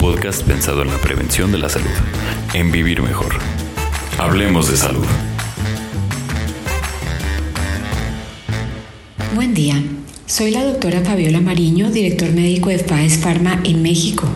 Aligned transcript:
Podcast 0.00 0.42
pensado 0.44 0.80
en 0.80 0.88
la 0.88 0.96
prevención 0.96 1.52
de 1.52 1.58
la 1.58 1.68
salud, 1.68 1.90
en 2.54 2.72
vivir 2.72 3.02
mejor. 3.02 3.34
Hablemos 4.18 4.70
de 4.70 4.76
salud. 4.78 5.04
Buen 9.34 9.52
día, 9.52 9.74
soy 10.24 10.52
la 10.52 10.64
doctora 10.64 11.02
Fabiola 11.02 11.42
Mariño, 11.42 11.90
director 11.90 12.32
médico 12.32 12.70
de 12.70 12.78
FAES 12.78 13.18
Pharma 13.18 13.60
en 13.62 13.82
México. 13.82 14.26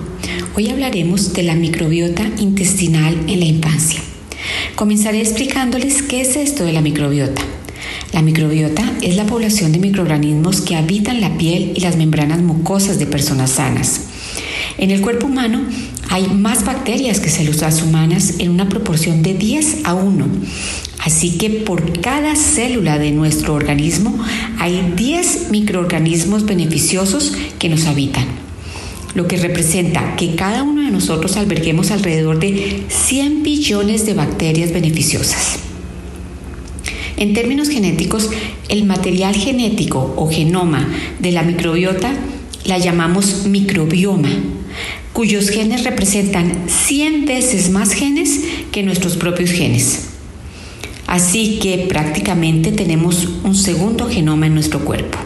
Hoy 0.54 0.68
hablaremos 0.68 1.32
de 1.32 1.44
la 1.44 1.54
microbiota 1.54 2.24
intestinal 2.38 3.14
en 3.26 3.40
la 3.40 3.46
infancia. 3.46 4.00
Comenzaré 4.74 5.22
explicándoles 5.22 6.02
qué 6.02 6.20
es 6.20 6.36
esto 6.36 6.64
de 6.64 6.74
la 6.74 6.82
microbiota. 6.82 7.40
La 8.12 8.20
microbiota 8.20 8.84
es 9.00 9.16
la 9.16 9.24
población 9.24 9.72
de 9.72 9.78
microorganismos 9.78 10.60
que 10.60 10.76
habitan 10.76 11.22
la 11.22 11.38
piel 11.38 11.72
y 11.74 11.80
las 11.80 11.96
membranas 11.96 12.42
mucosas 12.42 12.98
de 12.98 13.06
personas 13.06 13.52
sanas. 13.52 14.08
En 14.78 14.90
el 14.90 15.00
cuerpo 15.00 15.26
humano 15.26 15.62
hay 16.10 16.26
más 16.28 16.64
bacterias 16.64 17.20
que 17.20 17.30
células 17.30 17.82
humanas 17.82 18.34
en 18.38 18.50
una 18.50 18.68
proporción 18.68 19.22
de 19.22 19.34
10 19.34 19.84
a 19.84 19.94
1. 19.94 20.26
Así 20.98 21.38
que 21.38 21.50
por 21.50 22.00
cada 22.00 22.34
célula 22.36 22.98
de 22.98 23.12
nuestro 23.12 23.54
organismo 23.54 24.18
hay 24.58 24.92
10 24.96 25.50
microorganismos 25.50 26.44
beneficiosos 26.44 27.32
que 27.58 27.68
nos 27.68 27.86
habitan 27.86 28.44
lo 29.14 29.28
que 29.28 29.36
representa 29.36 30.16
que 30.16 30.34
cada 30.34 30.62
uno 30.62 30.82
de 30.82 30.90
nosotros 30.90 31.36
alberguemos 31.36 31.90
alrededor 31.90 32.40
de 32.40 32.82
100 32.88 33.42
billones 33.42 34.06
de 34.06 34.14
bacterias 34.14 34.72
beneficiosas. 34.72 35.60
En 37.16 37.32
términos 37.32 37.68
genéticos, 37.68 38.30
el 38.68 38.84
material 38.84 39.36
genético 39.36 40.14
o 40.16 40.28
genoma 40.28 40.88
de 41.20 41.30
la 41.30 41.42
microbiota 41.42 42.12
la 42.64 42.78
llamamos 42.78 43.46
microbioma, 43.46 44.30
cuyos 45.12 45.50
genes 45.50 45.84
representan 45.84 46.68
100 46.68 47.26
veces 47.26 47.70
más 47.70 47.92
genes 47.92 48.40
que 48.72 48.82
nuestros 48.82 49.16
propios 49.16 49.50
genes. 49.50 50.10
Así 51.06 51.58
que 51.60 51.86
prácticamente 51.88 52.72
tenemos 52.72 53.26
un 53.44 53.54
segundo 53.54 54.08
genoma 54.08 54.46
en 54.46 54.54
nuestro 54.54 54.80
cuerpo. 54.80 55.18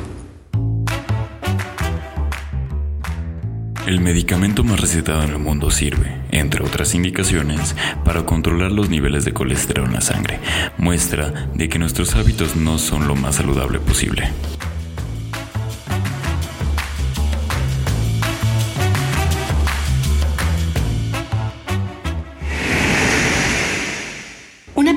El 3.88 4.00
medicamento 4.02 4.64
más 4.64 4.80
recetado 4.80 5.22
en 5.22 5.30
el 5.30 5.38
mundo 5.38 5.70
sirve, 5.70 6.14
entre 6.30 6.62
otras 6.62 6.94
indicaciones, 6.94 7.74
para 8.04 8.26
controlar 8.26 8.70
los 8.70 8.90
niveles 8.90 9.24
de 9.24 9.32
colesterol 9.32 9.86
en 9.86 9.94
la 9.94 10.02
sangre. 10.02 10.40
Muestra 10.76 11.48
de 11.54 11.70
que 11.70 11.78
nuestros 11.78 12.14
hábitos 12.14 12.54
no 12.54 12.76
son 12.76 13.08
lo 13.08 13.16
más 13.16 13.36
saludable 13.36 13.78
posible. 13.78 14.28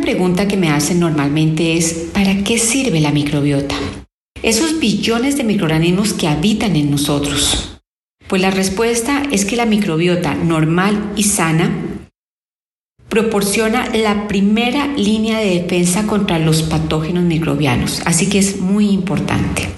Pregunta 0.01 0.47
que 0.47 0.57
me 0.57 0.69
hacen 0.69 0.99
normalmente 0.99 1.77
es, 1.77 1.93
¿para 2.11 2.43
qué 2.43 2.57
sirve 2.57 2.99
la 2.99 3.11
microbiota? 3.11 3.75
Esos 4.41 4.79
billones 4.79 5.37
de 5.37 5.43
microorganismos 5.43 6.13
que 6.13 6.27
habitan 6.27 6.75
en 6.75 6.89
nosotros. 6.89 7.79
Pues 8.27 8.41
la 8.41 8.49
respuesta 8.49 9.21
es 9.31 9.45
que 9.45 9.55
la 9.55 9.67
microbiota 9.67 10.33
normal 10.33 11.13
y 11.15 11.23
sana 11.23 11.71
proporciona 13.09 13.89
la 13.95 14.27
primera 14.27 14.87
línea 14.87 15.39
de 15.39 15.61
defensa 15.61 16.07
contra 16.07 16.39
los 16.39 16.63
patógenos 16.63 17.23
microbianos, 17.23 18.01
así 18.05 18.27
que 18.27 18.39
es 18.39 18.59
muy 18.59 18.89
importante. 18.89 19.69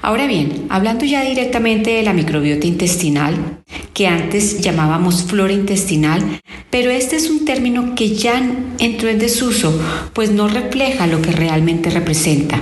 Ahora 0.00 0.26
bien, 0.26 0.66
hablando 0.70 1.04
ya 1.04 1.22
directamente 1.22 1.90
de 1.90 2.02
la 2.02 2.12
microbiota 2.12 2.66
intestinal, 2.66 3.62
que 3.94 4.08
antes 4.08 4.60
llamábamos 4.60 5.22
flora 5.22 5.52
intestinal, 5.52 6.40
pero 6.72 6.90
este 6.90 7.16
es 7.16 7.28
un 7.28 7.44
término 7.44 7.94
que 7.94 8.16
ya 8.16 8.42
entró 8.78 9.10
en 9.10 9.18
desuso, 9.18 9.78
pues 10.14 10.30
no 10.30 10.48
refleja 10.48 11.06
lo 11.06 11.20
que 11.20 11.30
realmente 11.30 11.90
representa. 11.90 12.58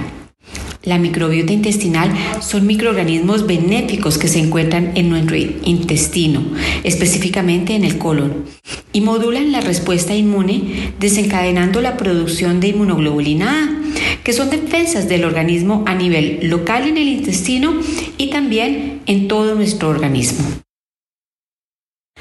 La 0.82 0.98
microbiota 0.98 1.52
intestinal 1.52 2.10
son 2.40 2.66
microorganismos 2.66 3.46
benéficos 3.46 4.18
que 4.18 4.26
se 4.26 4.40
encuentran 4.40 4.92
en 4.96 5.10
nuestro 5.10 5.36
intestino, 5.36 6.42
específicamente 6.82 7.76
en 7.76 7.84
el 7.84 7.98
colon, 7.98 8.46
y 8.92 9.00
modulan 9.00 9.52
la 9.52 9.60
respuesta 9.60 10.12
inmune 10.12 10.92
desencadenando 10.98 11.80
la 11.80 11.96
producción 11.96 12.58
de 12.58 12.68
inmunoglobulina 12.68 13.62
A, 13.62 14.22
que 14.24 14.32
son 14.32 14.50
defensas 14.50 15.08
del 15.08 15.24
organismo 15.24 15.84
a 15.86 15.94
nivel 15.94 16.40
local 16.50 16.88
en 16.88 16.96
el 16.96 17.06
intestino 17.06 17.74
y 18.18 18.30
también 18.30 19.02
en 19.06 19.28
todo 19.28 19.54
nuestro 19.54 19.88
organismo. 19.88 20.44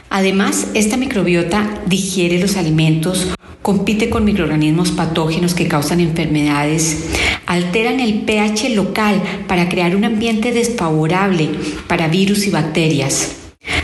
Además, 0.09 0.67
esta 0.73 0.97
microbiota 0.97 1.81
digiere 1.85 2.39
los 2.39 2.57
alimentos, 2.57 3.27
compite 3.61 4.09
con 4.09 4.25
microorganismos 4.25 4.91
patógenos 4.91 5.53
que 5.53 5.67
causan 5.67 5.99
enfermedades, 5.99 7.05
alteran 7.45 7.99
el 7.99 8.21
pH 8.21 8.69
local 8.75 9.21
para 9.47 9.69
crear 9.69 9.95
un 9.95 10.05
ambiente 10.05 10.51
desfavorable 10.51 11.49
para 11.87 12.07
virus 12.07 12.47
y 12.47 12.49
bacterias. 12.49 13.35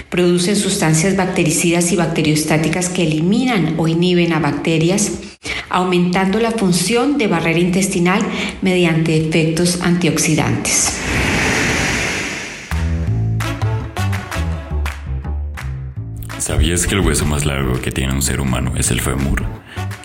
Producen 0.10 0.56
sustancias 0.56 1.16
bactericidas 1.16 1.92
y 1.92 1.96
bacteriostáticas 1.96 2.90
que 2.90 3.04
eliminan 3.04 3.76
o 3.78 3.88
inhiben 3.88 4.34
a 4.34 4.40
bacterias, 4.40 5.12
aumentando 5.70 6.40
la 6.40 6.52
función 6.52 7.18
de 7.18 7.28
barrera 7.28 7.60
intestinal 7.60 8.22
mediante 8.62 9.18
efectos 9.18 9.82
antioxidantes. 9.82 10.94
¿Sabías 16.46 16.86
que 16.86 16.94
el 16.94 17.02
hueso 17.02 17.26
más 17.26 17.44
largo 17.44 17.82
que 17.82 17.92
tiene 17.92 18.14
un 18.14 18.22
ser 18.22 18.40
humano 18.40 18.74
es 18.78 18.92
el 18.92 19.02
fémur? 19.02 19.48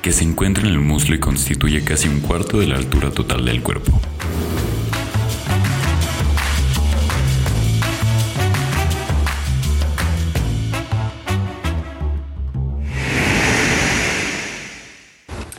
Que 0.00 0.10
se 0.10 0.24
encuentra 0.24 0.66
en 0.66 0.70
el 0.70 0.80
muslo 0.80 1.14
y 1.14 1.20
constituye 1.20 1.84
casi 1.84 2.08
un 2.08 2.20
cuarto 2.20 2.58
de 2.58 2.66
la 2.66 2.76
altura 2.76 3.10
total 3.10 3.44
del 3.44 3.62
cuerpo. 3.62 4.00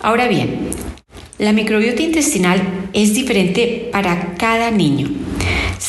Ahora 0.01 0.27
bien, 0.27 0.71
la 1.37 1.53
microbiota 1.53 2.01
intestinal 2.01 2.59
es 2.93 3.13
diferente 3.13 3.87
para 3.91 4.33
cada 4.33 4.71
niño. 4.71 5.30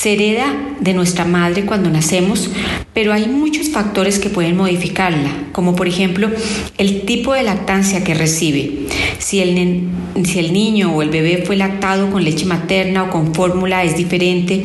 Se 0.02 0.14
hereda 0.14 0.52
de 0.80 0.94
nuestra 0.94 1.24
madre 1.24 1.64
cuando 1.64 1.88
nacemos, 1.88 2.50
pero 2.92 3.12
hay 3.12 3.28
muchos 3.28 3.68
factores 3.68 4.18
que 4.18 4.30
pueden 4.30 4.56
modificarla, 4.56 5.30
como 5.52 5.76
por 5.76 5.86
ejemplo 5.86 6.28
el 6.76 7.02
tipo 7.02 7.34
de 7.34 7.44
lactancia 7.44 8.02
que 8.02 8.12
recibe. 8.12 8.88
Si 9.18 9.38
el, 9.38 9.86
si 10.24 10.40
el 10.40 10.52
niño 10.52 10.92
o 10.92 11.02
el 11.02 11.10
bebé 11.10 11.44
fue 11.46 11.54
lactado 11.54 12.10
con 12.10 12.24
leche 12.24 12.46
materna 12.46 13.04
o 13.04 13.10
con 13.10 13.32
fórmula 13.32 13.84
es 13.84 13.96
diferente, 13.96 14.64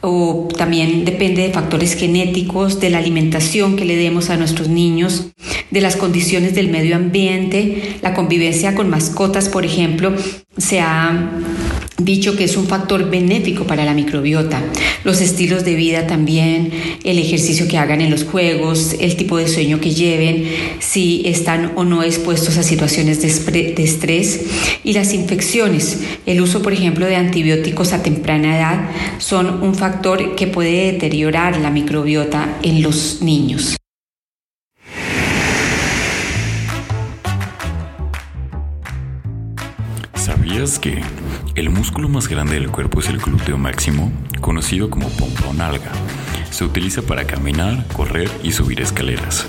o 0.00 0.46
también 0.56 1.04
depende 1.04 1.42
de 1.42 1.52
factores 1.52 1.96
genéticos, 1.96 2.78
de 2.78 2.90
la 2.90 2.98
alimentación 2.98 3.74
que 3.74 3.84
le 3.84 3.96
demos 3.96 4.30
a 4.30 4.36
nuestros 4.36 4.68
niños, 4.68 5.26
de 5.72 5.80
las 5.80 5.96
condiciones 5.96 6.54
del 6.54 6.68
medio 6.68 6.94
ambiente, 6.94 7.96
la 8.00 8.14
convivencia 8.14 8.76
con 8.76 8.90
mascotas, 8.90 9.48
por 9.48 9.64
ejemplo, 9.64 10.14
se 10.56 10.78
ha 10.78 11.32
dicho 11.98 12.36
que 12.36 12.44
es 12.44 12.56
un 12.56 12.66
factor 12.66 13.08
benéfico 13.10 13.66
para 13.66 13.84
la 13.84 13.94
microbiota. 13.94 14.62
Los 15.04 15.20
estilos 15.20 15.64
de 15.64 15.74
vida 15.74 16.06
también, 16.06 16.70
el 17.04 17.18
ejercicio 17.18 17.68
que 17.68 17.78
hagan 17.78 18.00
en 18.00 18.10
los 18.10 18.24
juegos, 18.24 18.96
el 19.00 19.16
tipo 19.16 19.38
de 19.38 19.48
sueño 19.48 19.80
que 19.80 19.90
lleven, 19.90 20.44
si 20.78 21.22
están 21.24 21.72
o 21.76 21.84
no 21.84 22.02
expuestos 22.02 22.58
a 22.58 22.62
situaciones 22.62 23.22
de 23.22 23.82
estrés 23.82 24.40
y 24.84 24.92
las 24.92 25.14
infecciones. 25.14 26.00
El 26.26 26.40
uso, 26.40 26.62
por 26.62 26.72
ejemplo, 26.72 27.06
de 27.06 27.16
antibióticos 27.16 27.92
a 27.92 28.02
temprana 28.02 28.56
edad 28.56 28.90
son 29.18 29.62
un 29.62 29.74
factor 29.74 30.34
que 30.34 30.46
puede 30.46 30.92
deteriorar 30.92 31.58
la 31.58 31.70
microbiota 31.70 32.58
en 32.62 32.82
los 32.82 33.22
niños. 33.22 33.76
¿Sabías 40.26 40.80
que 40.80 41.00
el 41.54 41.70
músculo 41.70 42.08
más 42.08 42.26
grande 42.26 42.54
del 42.54 42.68
cuerpo 42.68 42.98
es 42.98 43.08
el 43.08 43.18
glúteo 43.18 43.58
máximo, 43.58 44.10
conocido 44.40 44.90
como 44.90 45.08
pompa 45.10 45.46
o 45.46 45.52
nalga? 45.52 45.92
Se 46.50 46.64
utiliza 46.64 47.00
para 47.02 47.28
caminar, 47.28 47.86
correr 47.92 48.28
y 48.42 48.50
subir 48.50 48.80
escaleras. 48.80 49.46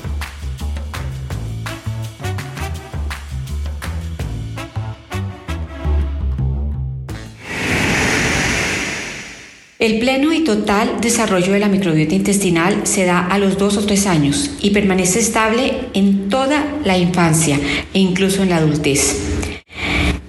El 9.80 9.98
pleno 9.98 10.32
y 10.32 10.44
total 10.44 11.02
desarrollo 11.02 11.54
de 11.54 11.60
la 11.60 11.70
microbiota 11.70 12.14
intestinal 12.14 12.86
se 12.86 13.06
da 13.06 13.26
a 13.26 13.40
los 13.40 13.58
dos 13.58 13.78
o 13.78 13.86
tres 13.88 14.06
años 14.06 14.52
y 14.62 14.70
permanece 14.70 15.22
estable 15.22 15.88
en 15.96 16.30
toda 16.30 16.64
la 16.86 17.00
infancia 17.00 17.60
e 17.96 18.00
incluso 18.00 18.44
en 18.44 18.52
la 18.52 18.58
adultez. 18.58 19.37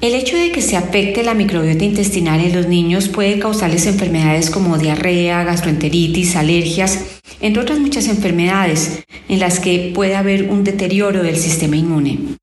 El 0.01 0.15
hecho 0.15 0.37
de 0.37 0.53
que 0.53 0.63
se 0.63 0.77
afecte 0.77 1.25
la 1.25 1.35
microbiota 1.35 1.85
intestinal 1.85 2.41
en 2.41 2.55
los 2.55 2.69
niños 2.69 3.09
puede 3.09 3.41
causarles 3.41 3.85
enfermedades 3.87 4.49
como 4.49 4.79
diarrea, 4.79 5.43
gastroenteritis, 5.43 6.37
alergias, 6.37 7.19
entre 7.41 7.63
otras 7.63 7.81
muchas 7.81 8.07
enfermedades 8.07 9.03
en 9.29 9.41
las 9.41 9.59
que 9.59 9.91
puede 9.93 10.15
haber 10.15 10.51
un 10.51 10.63
deterioro 10.63 11.25
del 11.25 11.37
sistema 11.37 11.77
inmune. 11.77 12.37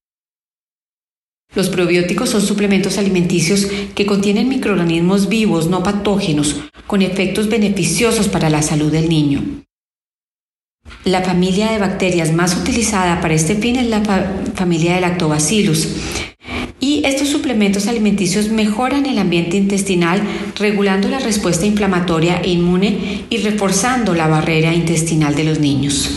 Los 1.55 1.69
probióticos 1.69 2.29
son 2.29 2.41
suplementos 2.41 2.97
alimenticios 2.97 3.67
que 3.95 4.05
contienen 4.05 4.49
microorganismos 4.49 5.29
vivos 5.29 5.69
no 5.69 5.81
patógenos 5.81 6.59
con 6.87 7.01
efectos 7.01 7.47
beneficiosos 7.47 8.27
para 8.27 8.49
la 8.49 8.61
salud 8.61 8.91
del 8.91 9.07
niño. 9.07 9.41
La 11.05 11.21
familia 11.21 11.71
de 11.71 11.79
bacterias 11.79 12.33
más 12.33 12.57
utilizada 12.57 13.21
para 13.21 13.33
este 13.33 13.55
fin 13.55 13.77
es 13.77 13.87
la 13.87 14.03
familia 14.55 14.95
de 14.95 15.01
Lactobacillus. 15.01 15.87
Y 16.85 17.01
estos 17.03 17.29
suplementos 17.29 17.87
alimenticios 17.87 18.49
mejoran 18.49 19.07
el 19.07 19.17
ambiente 19.17 19.57
intestinal, 19.57 20.21
regulando 20.55 21.07
la 21.07 21.17
respuesta 21.17 21.65
inflamatoria 21.65 22.39
e 22.43 22.51
inmune 22.51 23.23
y 23.27 23.37
reforzando 23.37 24.13
la 24.13 24.27
barrera 24.27 24.71
intestinal 24.71 25.33
de 25.33 25.45
los 25.45 25.59
niños. 25.59 26.11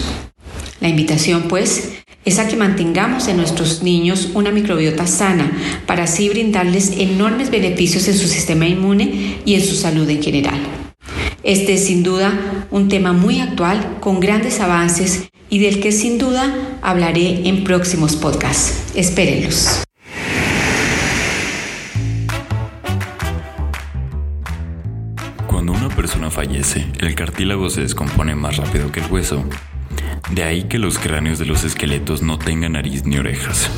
La 0.82 0.90
invitación, 0.90 1.44
pues, 1.48 1.92
es 2.26 2.38
a 2.38 2.48
que 2.48 2.56
mantengamos 2.56 3.28
en 3.28 3.38
nuestros 3.38 3.82
niños 3.82 4.28
una 4.34 4.50
microbiota 4.50 5.06
sana 5.06 5.50
para 5.86 6.02
así 6.02 6.28
brindarles 6.28 6.92
enormes 6.98 7.50
beneficios 7.50 8.06
en 8.06 8.18
su 8.18 8.28
sistema 8.28 8.68
inmune 8.68 9.38
y 9.46 9.54
en 9.54 9.64
su 9.64 9.74
salud 9.74 10.06
en 10.10 10.22
general. 10.22 10.60
Este 11.44 11.72
es 11.72 11.86
sin 11.86 12.02
duda 12.02 12.66
un 12.70 12.88
tema 12.88 13.14
muy 13.14 13.40
actual 13.40 13.96
con 14.00 14.20
grandes 14.20 14.60
avances 14.60 15.30
y 15.48 15.60
del 15.60 15.80
que 15.80 15.92
sin 15.92 16.18
duda 16.18 16.78
hablaré 16.82 17.48
en 17.48 17.64
próximos 17.64 18.16
podcasts. 18.16 18.82
Espérenlos. 18.94 19.82
Persona 26.18 26.30
fallece, 26.30 26.84
el 26.98 27.14
cartílago 27.14 27.70
se 27.70 27.82
descompone 27.82 28.34
más 28.34 28.56
rápido 28.56 28.90
que 28.90 28.98
el 28.98 29.06
hueso 29.06 29.44
de 30.32 30.42
ahí 30.42 30.64
que 30.64 30.78
los 30.78 30.98
cráneos 30.98 31.38
de 31.38 31.46
los 31.46 31.62
esqueletos 31.62 32.22
no 32.22 32.40
tengan 32.40 32.72
nariz 32.72 33.04
ni 33.04 33.18
orejas. 33.18 33.70